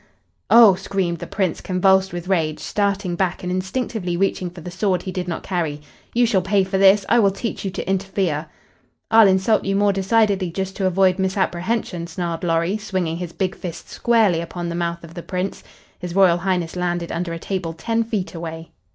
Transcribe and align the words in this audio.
"Oh!" 0.49 0.73
screamed, 0.73 1.19
the 1.19 1.27
Prince, 1.27 1.61
convulsed 1.61 2.11
with 2.11 2.27
rage, 2.27 2.59
starting 2.59 3.15
back 3.15 3.43
and 3.43 3.51
instinctively 3.51 4.17
reaching 4.17 4.49
for 4.49 4.61
the 4.61 4.71
sword 4.71 5.03
he 5.03 5.11
did 5.11 5.27
not 5.27 5.43
carry. 5.43 5.79
"You 6.15 6.25
shall 6.25 6.41
pay 6.41 6.63
for 6.63 6.79
this! 6.79 7.05
I 7.07 7.19
will 7.19 7.29
teach 7.29 7.63
you 7.63 7.69
to 7.69 7.87
interfere" 7.87 8.47
"I'll 9.11 9.27
insult 9.27 9.63
you 9.63 9.75
more 9.75 9.93
decidedly 9.93 10.49
just 10.49 10.75
to 10.77 10.87
avoid 10.87 11.19
misapprehension," 11.19 12.07
snarled 12.07 12.43
Lorry, 12.43 12.77
swinging 12.79 13.17
his 13.17 13.31
big 13.31 13.53
fist 13.55 13.89
squarely 13.89 14.41
upon 14.41 14.69
the 14.69 14.73
mouth 14.73 15.03
of 15.03 15.13
the 15.13 15.21
Prince. 15.21 15.63
His 15.99 16.15
Royal 16.15 16.37
Highness 16.39 16.75
landed 16.75 17.11
under 17.11 17.31
a 17.31 17.37
table 17.37 17.73
ten 17.73 18.03
feet 18.03 18.33
away. 18.33 18.71